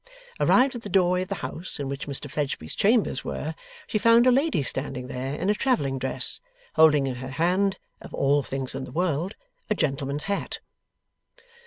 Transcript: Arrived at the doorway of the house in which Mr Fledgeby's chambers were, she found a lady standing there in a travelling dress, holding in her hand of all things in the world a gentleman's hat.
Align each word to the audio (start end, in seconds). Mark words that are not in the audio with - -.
Arrived 0.39 0.73
at 0.73 0.81
the 0.81 0.89
doorway 0.89 1.21
of 1.21 1.27
the 1.27 1.35
house 1.45 1.79
in 1.79 1.87
which 1.87 2.07
Mr 2.07 2.27
Fledgeby's 2.27 2.73
chambers 2.73 3.23
were, 3.23 3.53
she 3.85 3.99
found 3.99 4.25
a 4.25 4.31
lady 4.31 4.63
standing 4.63 5.05
there 5.05 5.35
in 5.35 5.47
a 5.47 5.53
travelling 5.53 5.99
dress, 5.99 6.39
holding 6.73 7.05
in 7.05 7.17
her 7.17 7.29
hand 7.29 7.77
of 8.01 8.11
all 8.11 8.41
things 8.41 8.73
in 8.73 8.85
the 8.85 8.91
world 8.91 9.35
a 9.69 9.75
gentleman's 9.75 10.23
hat. 10.23 10.59